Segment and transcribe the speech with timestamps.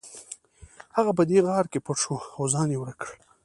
[0.95, 3.09] هغه په دې غار کې پټ شو او ځان یې ورک کړ